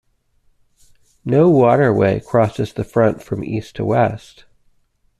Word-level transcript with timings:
No 1.23 1.51
waterway 1.51 2.19
crosses 2.21 2.73
the 2.73 2.83
Front 2.83 3.21
from 3.21 3.43
east 3.43 3.75
to 3.75 3.85
west. 3.85 4.45